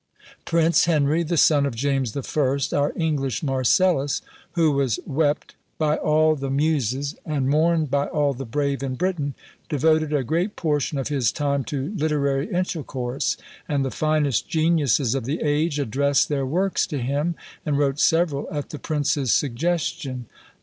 Prince 0.45 0.85
Henry, 0.85 1.21
the 1.21 1.37
son 1.37 1.63
of 1.63 1.75
James 1.75 2.17
I., 2.17 2.75
our 2.75 2.91
English 2.95 3.43
Marcellus, 3.43 4.23
who 4.53 4.71
was 4.71 4.97
wept 5.05 5.53
by 5.77 5.95
all 5.95 6.35
the 6.35 6.49
Muses, 6.49 7.15
and 7.23 7.47
mourned 7.47 7.91
by 7.91 8.07
all 8.07 8.33
the 8.33 8.43
brave 8.47 8.81
in 8.81 8.95
Britain, 8.95 9.35
devoted 9.69 10.11
a 10.11 10.23
great 10.23 10.55
portion 10.55 10.97
of 10.97 11.09
his 11.09 11.31
time 11.31 11.63
to 11.65 11.93
literary 11.95 12.49
intercourse; 12.51 13.37
and 13.69 13.85
the 13.85 13.91
finest 13.91 14.49
geniuses 14.49 15.13
of 15.13 15.25
the 15.25 15.41
age 15.43 15.77
addressed 15.79 16.29
their 16.29 16.47
works 16.47 16.87
to 16.87 16.97
him, 16.97 17.35
and 17.63 17.77
wrote 17.77 17.99
several 17.99 18.47
at 18.51 18.71
the 18.71 18.79
prince's 18.79 19.31
suggestion. 19.31 20.25